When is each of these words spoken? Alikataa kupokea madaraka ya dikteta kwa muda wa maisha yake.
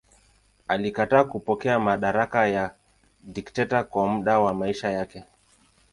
Alikataa 0.67 1.23
kupokea 1.23 1.79
madaraka 1.79 2.47
ya 2.47 2.75
dikteta 3.23 3.83
kwa 3.83 4.07
muda 4.07 4.39
wa 4.39 4.53
maisha 4.53 4.91
yake. 4.91 5.23